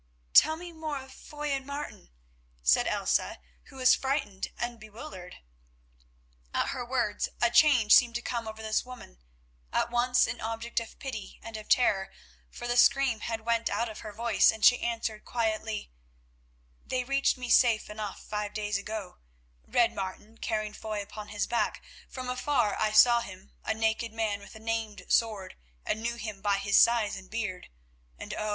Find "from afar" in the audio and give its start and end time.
22.09-22.75